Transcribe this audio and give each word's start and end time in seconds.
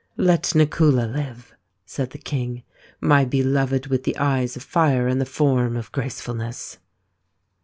"Let 0.31 0.55
Nakula 0.55 1.05
live," 1.13 1.53
said 1.85 2.09
the 2.09 2.17
king," 2.17 2.63
my 3.01 3.23
beloved 3.23 3.85
with 3.85 4.03
the 4.03 4.17
eyes 4.17 4.55
of 4.55 4.63
fire 4.63 5.07
and 5.07 5.21
the 5.21 5.27
form 5.27 5.77
of 5.77 5.91
gracefulness." 5.91 6.79